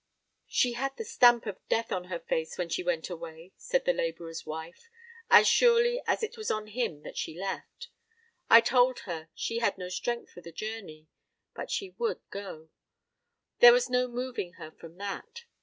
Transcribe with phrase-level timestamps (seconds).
[0.47, 3.93] "She had the stamp of death on her face when she went away," said the
[3.93, 4.89] labourer's wife,
[5.29, 7.89] "as surely as it was on him that she left.
[8.49, 11.07] I told her she had no strength for the journey;
[11.53, 12.69] but she would go:
[13.59, 15.45] there was no moving her from that.